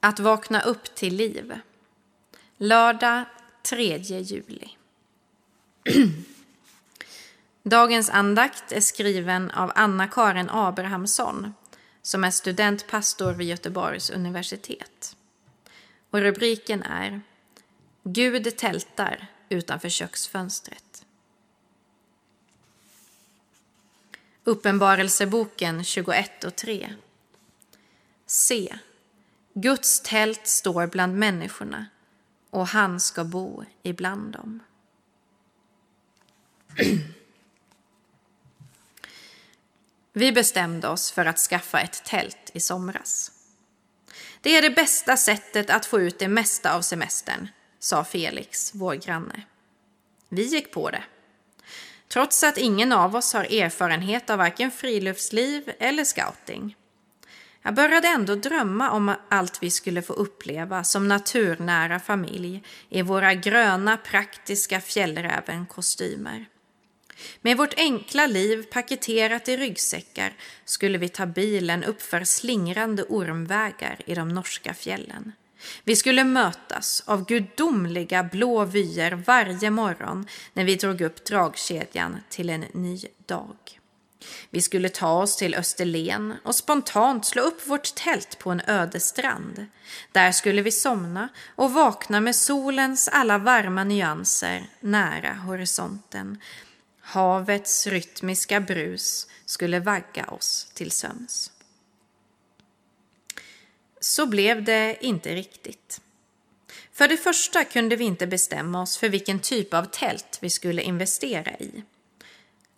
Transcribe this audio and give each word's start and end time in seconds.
Att 0.00 0.20
vakna 0.20 0.60
upp 0.60 0.94
till 0.94 1.16
liv. 1.16 1.60
Lördag 2.56 3.24
3 3.62 3.98
juli. 3.98 4.68
Dagens 7.62 8.10
andakt 8.10 8.72
är 8.72 8.80
skriven 8.80 9.50
av 9.50 9.72
Anna-Karin 9.74 10.50
Abrahamsson 10.50 11.54
som 12.02 12.24
är 12.24 12.30
studentpastor 12.30 13.32
vid 13.32 13.48
Göteborgs 13.48 14.10
universitet. 14.10 15.16
Och 16.10 16.20
rubriken 16.20 16.82
är 16.82 17.20
Gud 18.02 18.56
tältar 18.56 19.26
utanför 19.48 19.88
köksfönstret. 19.88 21.04
Uppenbarelseboken 24.44 25.84
21 25.84 26.44
och 26.44 26.56
3. 26.56 26.94
Se, 28.26 28.78
Guds 29.54 30.00
tält 30.00 30.46
står 30.46 30.86
bland 30.86 31.18
människorna 31.18 31.86
och 32.50 32.66
han 32.66 33.00
ska 33.00 33.24
bo 33.24 33.64
ibland 33.82 34.32
dem. 34.32 34.60
Vi 40.12 40.32
bestämde 40.32 40.88
oss 40.88 41.12
för 41.12 41.26
att 41.26 41.38
skaffa 41.38 41.80
ett 41.80 42.04
tält 42.04 42.50
i 42.52 42.60
somras. 42.60 43.32
Det 44.40 44.56
är 44.56 44.62
det 44.62 44.70
bästa 44.70 45.16
sättet 45.16 45.70
att 45.70 45.86
få 45.86 46.00
ut 46.00 46.18
det 46.18 46.28
mesta 46.28 46.74
av 46.74 46.82
semestern, 46.82 47.48
sa 47.78 48.04
Felix, 48.04 48.74
vår 48.74 48.94
granne. 48.94 49.42
Vi 50.28 50.42
gick 50.42 50.72
på 50.72 50.90
det. 50.90 51.02
Trots 52.08 52.42
att 52.42 52.58
ingen 52.58 52.92
av 52.92 53.16
oss 53.16 53.32
har 53.32 53.44
erfarenhet 53.44 54.30
av 54.30 54.38
varken 54.38 54.70
friluftsliv 54.70 55.72
eller 55.78 56.04
scouting. 56.04 56.76
Jag 57.62 57.74
började 57.74 58.08
ändå 58.08 58.34
drömma 58.34 58.90
om 58.90 59.14
allt 59.28 59.62
vi 59.62 59.70
skulle 59.70 60.02
få 60.02 60.12
uppleva 60.12 60.84
som 60.84 61.08
naturnära 61.08 62.00
familj 62.00 62.62
i 62.88 63.02
våra 63.02 63.34
gröna 63.34 63.96
praktiska 63.96 64.80
fjällräven-kostymer. 64.80 66.46
Med 67.40 67.56
vårt 67.56 67.74
enkla 67.76 68.26
liv 68.26 68.62
paketerat 68.62 69.48
i 69.48 69.56
ryggsäckar 69.56 70.32
skulle 70.64 70.98
vi 70.98 71.08
ta 71.08 71.26
bilen 71.26 71.84
uppför 71.84 72.24
slingrande 72.24 73.02
ormvägar 73.02 74.00
i 74.06 74.14
de 74.14 74.28
norska 74.28 74.74
fjällen. 74.74 75.32
Vi 75.84 75.96
skulle 75.96 76.24
mötas 76.24 77.02
av 77.06 77.26
gudomliga 77.26 78.22
blå 78.22 78.64
vyer 78.64 79.12
varje 79.12 79.70
morgon 79.70 80.26
när 80.52 80.64
vi 80.64 80.76
drog 80.76 81.00
upp 81.00 81.24
dragkedjan 81.24 82.16
till 82.28 82.50
en 82.50 82.64
ny 82.72 82.98
dag. 83.26 83.79
Vi 84.50 84.62
skulle 84.62 84.88
ta 84.88 85.22
oss 85.22 85.36
till 85.36 85.54
Österlen 85.54 86.34
och 86.44 86.54
spontant 86.54 87.26
slå 87.26 87.42
upp 87.42 87.66
vårt 87.66 87.94
tält 87.94 88.38
på 88.38 88.50
en 88.50 88.62
öde 88.66 89.00
strand. 89.00 89.66
Där 90.12 90.32
skulle 90.32 90.62
vi 90.62 90.72
somna 90.72 91.28
och 91.56 91.72
vakna 91.72 92.20
med 92.20 92.36
solens 92.36 93.08
alla 93.08 93.38
varma 93.38 93.84
nyanser 93.84 94.66
nära 94.80 95.32
horisonten 95.32 96.38
Havets 97.00 97.86
rytmiska 97.86 98.60
brus 98.60 99.26
skulle 99.44 99.80
vagga 99.80 100.26
oss 100.26 100.70
till 100.74 100.90
sömns. 100.90 101.52
Så 104.00 104.26
blev 104.26 104.64
det 104.64 104.96
inte 105.00 105.34
riktigt. 105.34 106.00
För 106.92 107.08
det 107.08 107.16
första 107.16 107.64
kunde 107.64 107.96
vi 107.96 108.04
inte 108.04 108.26
bestämma 108.26 108.82
oss 108.82 108.98
för 108.98 109.08
vilken 109.08 109.40
typ 109.40 109.74
av 109.74 109.84
tält 109.84 110.38
vi 110.40 110.50
skulle 110.50 110.82
investera 110.82 111.50
i. 111.58 111.84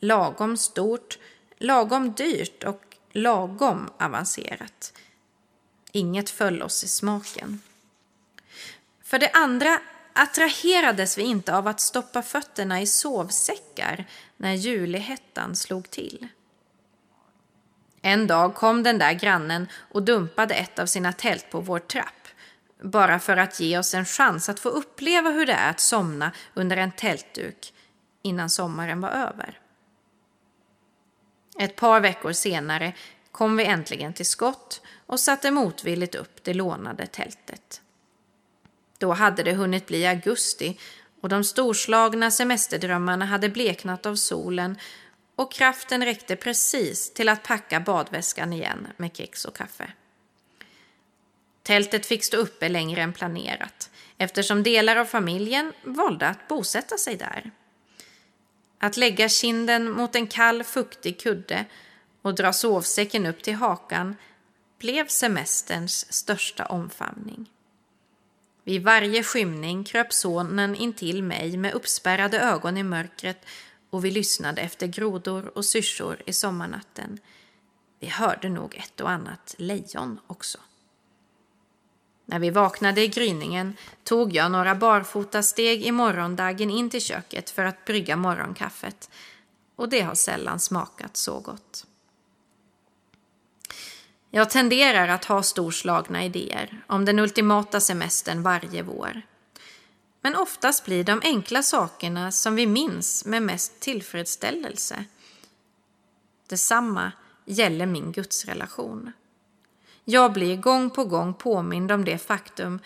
Lagom 0.00 0.56
stort, 0.56 1.18
lagom 1.58 2.12
dyrt 2.12 2.64
och 2.64 2.96
lagom 3.12 3.90
avancerat. 3.98 4.92
Inget 5.92 6.30
föll 6.30 6.62
oss 6.62 6.84
i 6.84 6.88
smaken. 6.88 7.60
För 9.04 9.18
det 9.18 9.30
andra 9.30 9.80
attraherades 10.12 11.18
vi 11.18 11.22
inte 11.22 11.56
av 11.56 11.68
att 11.68 11.80
stoppa 11.80 12.22
fötterna 12.22 12.80
i 12.80 12.86
sovsäckar 12.86 14.04
när 14.36 14.54
julihettan 14.54 15.56
slog 15.56 15.90
till. 15.90 16.28
En 18.02 18.26
dag 18.26 18.54
kom 18.54 18.82
den 18.82 18.98
där 18.98 19.12
grannen 19.12 19.68
och 19.90 20.02
dumpade 20.02 20.54
ett 20.54 20.78
av 20.78 20.86
sina 20.86 21.12
tält 21.12 21.50
på 21.50 21.60
vår 21.60 21.78
trapp 21.78 22.28
bara 22.82 23.18
för 23.18 23.36
att 23.36 23.60
ge 23.60 23.78
oss 23.78 23.94
en 23.94 24.04
chans 24.04 24.48
att 24.48 24.60
få 24.60 24.68
uppleva 24.68 25.30
hur 25.30 25.46
det 25.46 25.52
är 25.52 25.70
att 25.70 25.80
somna 25.80 26.32
under 26.54 26.76
en 26.76 26.92
tältduk 26.92 27.72
innan 28.22 28.50
sommaren 28.50 29.00
var 29.00 29.10
över. 29.10 29.60
Ett 31.58 31.76
par 31.76 32.00
veckor 32.00 32.32
senare 32.32 32.92
kom 33.32 33.56
vi 33.56 33.64
äntligen 33.64 34.12
till 34.12 34.26
skott 34.26 34.80
och 35.06 35.20
satte 35.20 35.50
motvilligt 35.50 36.14
upp 36.14 36.44
det 36.44 36.54
lånade 36.54 37.06
tältet. 37.06 37.82
Då 38.98 39.12
hade 39.12 39.42
det 39.42 39.54
hunnit 39.54 39.86
bli 39.86 40.06
augusti 40.06 40.78
och 41.20 41.28
de 41.28 41.44
storslagna 41.44 42.30
semesterdrömmarna 42.30 43.24
hade 43.24 43.48
bleknat 43.48 44.06
av 44.06 44.14
solen 44.14 44.78
och 45.36 45.52
kraften 45.52 46.04
räckte 46.04 46.36
precis 46.36 47.14
till 47.14 47.28
att 47.28 47.42
packa 47.42 47.80
badväskan 47.80 48.52
igen 48.52 48.88
med 48.96 49.16
kex 49.16 49.44
och 49.44 49.56
kaffe. 49.56 49.92
Tältet 51.62 52.06
fick 52.06 52.24
stå 52.24 52.36
uppe 52.36 52.68
längre 52.68 53.02
än 53.02 53.12
planerat 53.12 53.90
eftersom 54.18 54.62
delar 54.62 54.96
av 54.96 55.04
familjen 55.04 55.72
valde 55.82 56.28
att 56.28 56.48
bosätta 56.48 56.98
sig 56.98 57.16
där. 57.16 57.50
Att 58.78 58.96
lägga 58.96 59.28
kinden 59.28 59.90
mot 59.90 60.14
en 60.14 60.26
kall, 60.26 60.64
fuktig 60.64 61.20
kudde 61.20 61.64
och 62.22 62.34
dra 62.34 62.52
sovsäcken 62.52 63.26
upp 63.26 63.42
till 63.42 63.54
hakan 63.54 64.16
blev 64.78 65.06
semesterns 65.06 66.12
största 66.12 66.66
omfamning. 66.66 67.50
Vid 68.64 68.82
varje 68.82 69.22
skymning 69.22 69.84
kröp 69.84 70.12
sonen 70.12 70.74
intill 70.74 71.22
mig 71.22 71.56
med 71.56 71.74
uppspärrade 71.74 72.40
ögon 72.40 72.76
i 72.76 72.82
mörkret 72.82 73.44
och 73.90 74.04
vi 74.04 74.10
lyssnade 74.10 74.60
efter 74.60 74.86
grodor 74.86 75.58
och 75.58 75.64
syrsor 75.64 76.22
i 76.26 76.32
sommarnatten. 76.32 77.18
Vi 78.00 78.06
hörde 78.06 78.48
nog 78.48 78.74
ett 78.74 79.00
och 79.00 79.10
annat 79.10 79.54
lejon 79.58 80.20
också. 80.26 80.58
När 82.30 82.38
vi 82.38 82.50
vaknade 82.50 83.00
i 83.00 83.08
gryningen 83.08 83.76
tog 84.04 84.32
jag 84.32 84.50
några 84.50 84.74
barfotasteg 84.74 85.82
i 85.82 85.92
morgondagen 85.92 86.70
in 86.70 86.90
till 86.90 87.00
köket 87.00 87.50
för 87.50 87.64
att 87.64 87.84
brygga 87.84 88.16
morgonkaffet 88.16 89.10
och 89.76 89.88
det 89.88 90.00
har 90.00 90.14
sällan 90.14 90.60
smakat 90.60 91.16
så 91.16 91.40
gott. 91.40 91.86
Jag 94.30 94.50
tenderar 94.50 95.08
att 95.08 95.24
ha 95.24 95.42
storslagna 95.42 96.24
idéer 96.24 96.82
om 96.86 97.04
den 97.04 97.18
ultimata 97.18 97.80
semestern 97.80 98.42
varje 98.42 98.82
vår. 98.82 99.22
Men 100.20 100.36
oftast 100.36 100.84
blir 100.84 101.04
de 101.04 101.20
enkla 101.24 101.62
sakerna 101.62 102.32
som 102.32 102.54
vi 102.54 102.66
minns 102.66 103.24
med 103.24 103.42
mest 103.42 103.80
tillfredsställelse. 103.80 105.04
Detsamma 106.48 107.12
gäller 107.44 107.86
min 107.86 108.12
gudsrelation. 108.12 109.12
Jag 110.10 110.32
blir 110.32 110.56
gång 110.56 110.90
på 110.90 111.04
gång 111.04 111.34
påmind 111.34 111.92
om 111.92 112.04
det 112.04 112.18
faktum 112.18 112.80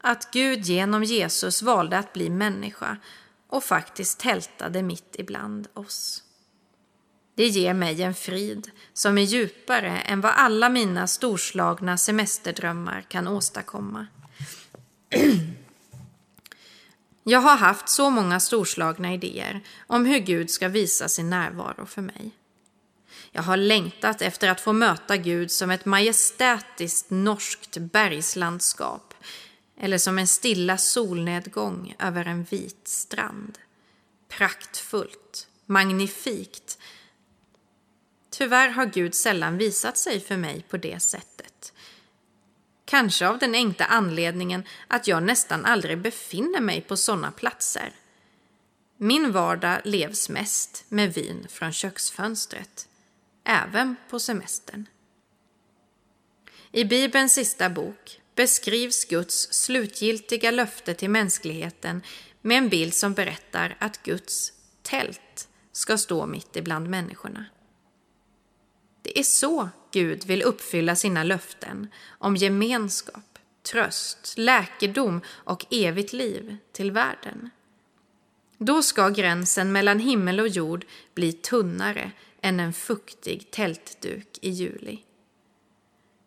att 0.00 0.30
Gud 0.30 0.64
genom 0.64 1.04
Jesus 1.04 1.62
valde 1.62 1.98
att 1.98 2.12
bli 2.12 2.30
människa 2.30 2.96
och 3.48 3.64
faktiskt 3.64 4.20
tältade 4.20 4.82
mitt 4.82 5.16
ibland 5.18 5.68
oss. 5.74 6.22
Det 7.34 7.46
ger 7.46 7.74
mig 7.74 8.02
en 8.02 8.14
frid 8.14 8.70
som 8.92 9.18
är 9.18 9.22
djupare 9.22 9.98
än 9.98 10.20
vad 10.20 10.32
alla 10.32 10.68
mina 10.68 11.06
storslagna 11.06 11.98
semesterdrömmar 11.98 13.02
kan 13.08 13.28
åstadkomma. 13.28 14.06
Jag 17.22 17.40
har 17.40 17.56
haft 17.56 17.88
så 17.88 18.10
många 18.10 18.40
storslagna 18.40 19.14
idéer 19.14 19.60
om 19.86 20.06
hur 20.06 20.18
Gud 20.18 20.50
ska 20.50 20.68
visa 20.68 21.08
sin 21.08 21.30
närvaro 21.30 21.86
för 21.86 22.02
mig. 22.02 22.37
Jag 23.30 23.42
har 23.42 23.56
längtat 23.56 24.22
efter 24.22 24.48
att 24.48 24.60
få 24.60 24.72
möta 24.72 25.16
Gud 25.16 25.50
som 25.50 25.70
ett 25.70 25.84
majestätiskt 25.84 27.10
norskt 27.10 27.76
bergslandskap 27.76 29.14
eller 29.80 29.98
som 29.98 30.18
en 30.18 30.26
stilla 30.26 30.78
solnedgång 30.78 31.94
över 31.98 32.24
en 32.24 32.44
vit 32.44 32.88
strand. 32.88 33.58
Praktfullt, 34.28 35.48
magnifikt 35.66 36.78
Tyvärr 38.38 38.68
har 38.68 38.86
Gud 38.86 39.14
sällan 39.14 39.58
visat 39.58 39.98
sig 39.98 40.20
för 40.20 40.36
mig 40.36 40.64
på 40.68 40.76
det 40.76 41.02
sättet. 41.02 41.72
Kanske 42.84 43.28
av 43.28 43.38
den 43.38 43.54
enkla 43.54 43.84
anledningen 43.84 44.64
att 44.88 45.08
jag 45.08 45.22
nästan 45.22 45.64
aldrig 45.64 45.98
befinner 45.98 46.60
mig 46.60 46.80
på 46.80 46.96
sådana 46.96 47.30
platser. 47.30 47.92
Min 48.96 49.32
vardag 49.32 49.80
levs 49.84 50.28
mest 50.28 50.84
med 50.88 51.14
vin 51.14 51.46
från 51.48 51.72
köksfönstret, 51.72 52.87
även 53.48 53.96
på 54.10 54.20
semestern. 54.20 54.86
I 56.72 56.84
Bibelns 56.84 57.34
sista 57.34 57.70
bok 57.70 58.20
beskrivs 58.34 59.04
Guds 59.04 59.52
slutgiltiga 59.52 60.50
löfte 60.50 60.94
till 60.94 61.10
mänskligheten 61.10 62.02
med 62.42 62.58
en 62.58 62.68
bild 62.68 62.94
som 62.94 63.12
berättar 63.12 63.76
att 63.78 64.02
Guds 64.02 64.52
tält 64.82 65.48
ska 65.72 65.98
stå 65.98 66.26
mitt 66.26 66.56
ibland 66.56 66.88
människorna. 66.88 67.44
Det 69.02 69.18
är 69.18 69.22
så 69.22 69.68
Gud 69.92 70.24
vill 70.24 70.42
uppfylla 70.42 70.96
sina 70.96 71.24
löften 71.24 71.88
om 72.08 72.36
gemenskap, 72.36 73.38
tröst, 73.62 74.34
läkedom 74.36 75.20
och 75.28 75.66
evigt 75.70 76.12
liv 76.12 76.56
till 76.72 76.90
världen. 76.90 77.50
Då 78.58 78.82
ska 78.82 79.08
gränsen 79.08 79.72
mellan 79.72 79.98
himmel 79.98 80.40
och 80.40 80.48
jord 80.48 80.86
bli 81.14 81.32
tunnare 81.32 82.12
än 82.42 82.60
en 82.60 82.72
fuktig 82.72 83.50
tältduk 83.50 84.38
i 84.42 84.50
juli. 84.50 84.98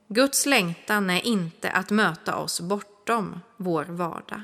Guds 0.07 0.45
längtan 0.45 1.09
är 1.09 1.25
inte 1.25 1.71
att 1.71 1.89
möta 1.89 2.37
oss 2.37 2.61
bortom 2.61 3.39
vår 3.57 3.85
vardag. 3.85 4.41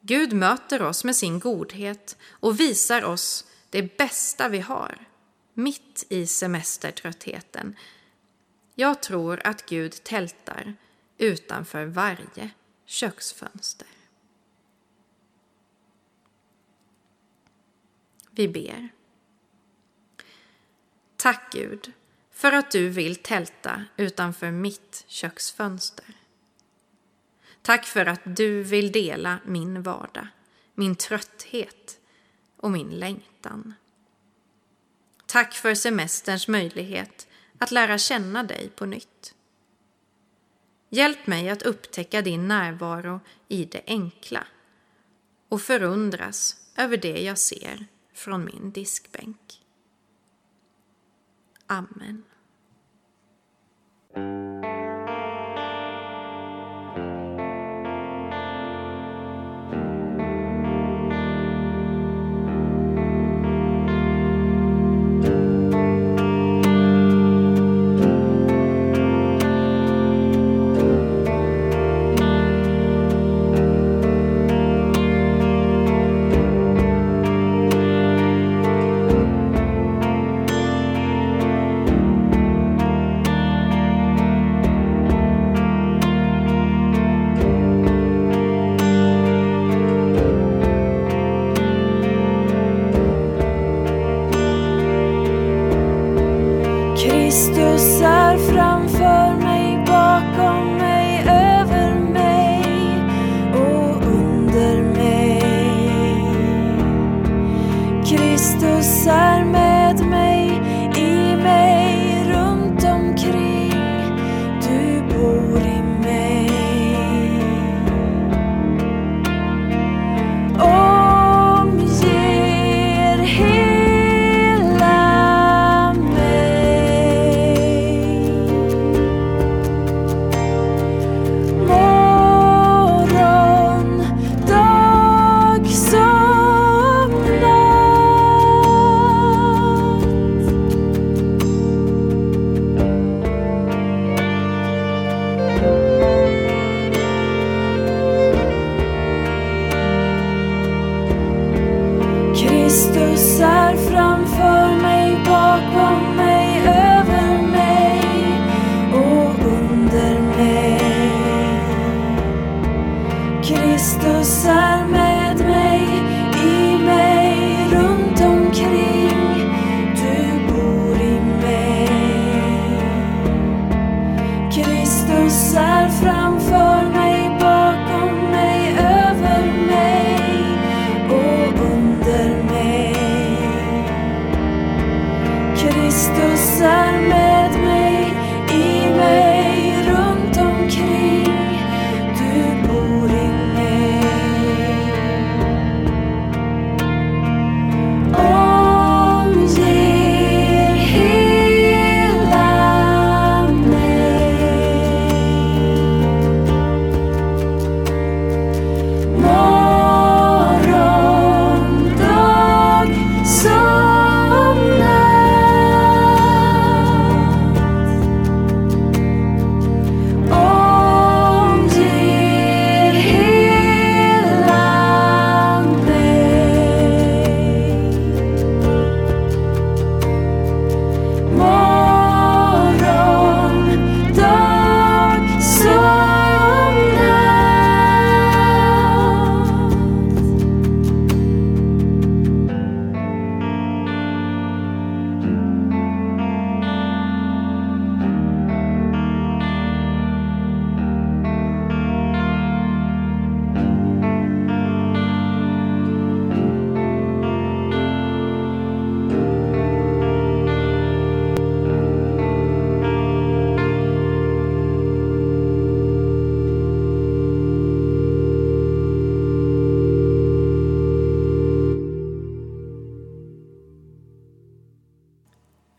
Gud 0.00 0.32
möter 0.32 0.82
oss 0.82 1.04
med 1.04 1.16
sin 1.16 1.38
godhet 1.38 2.16
och 2.30 2.60
visar 2.60 3.04
oss 3.04 3.46
det 3.70 3.96
bästa 3.96 4.48
vi 4.48 4.58
har, 4.60 5.06
mitt 5.54 6.06
i 6.08 6.26
semestertröttheten. 6.26 7.76
Jag 8.74 9.02
tror 9.02 9.40
att 9.44 9.66
Gud 9.66 9.92
tältar 10.04 10.74
utanför 11.18 11.84
varje 11.84 12.50
köksfönster. 12.86 13.88
Vi 18.30 18.48
ber. 18.48 18.88
Tack 21.22 21.52
Gud 21.52 21.92
för 22.30 22.52
att 22.52 22.70
du 22.70 22.88
vill 22.88 23.16
tälta 23.16 23.84
utanför 23.96 24.50
mitt 24.50 25.04
köksfönster. 25.06 26.06
Tack 27.62 27.84
för 27.84 28.06
att 28.06 28.20
du 28.24 28.62
vill 28.62 28.92
dela 28.92 29.38
min 29.46 29.82
vardag, 29.82 30.26
min 30.74 30.96
trötthet 30.96 32.00
och 32.56 32.70
min 32.70 32.88
längtan. 32.90 33.74
Tack 35.26 35.54
för 35.54 35.74
semesterns 35.74 36.48
möjlighet 36.48 37.28
att 37.58 37.70
lära 37.70 37.98
känna 37.98 38.42
dig 38.42 38.70
på 38.76 38.86
nytt. 38.86 39.34
Hjälp 40.88 41.26
mig 41.26 41.48
att 41.48 41.62
upptäcka 41.62 42.22
din 42.22 42.48
närvaro 42.48 43.20
i 43.48 43.64
det 43.64 43.82
enkla 43.86 44.46
och 45.48 45.62
förundras 45.62 46.56
över 46.76 46.96
det 46.96 47.22
jag 47.22 47.38
ser 47.38 47.86
från 48.14 48.44
min 48.44 48.72
diskbänk. 48.72 49.61
Amen. 51.72 52.24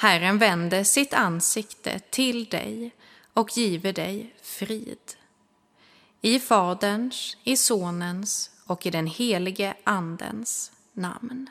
Herren 0.00 0.38
vände 0.38 0.84
sitt 0.84 1.14
ansikte 1.14 1.98
till 1.98 2.44
dig 2.44 2.94
och 3.32 3.56
giver 3.56 3.92
dig 3.92 4.34
frid. 4.42 4.98
I 6.20 6.40
Faderns, 6.40 7.36
i 7.44 7.56
Sonens 7.56 8.50
och 8.66 8.86
i 8.86 8.90
den 8.90 9.06
helige 9.06 9.74
Andens 9.84 10.72
namn. 10.92 11.50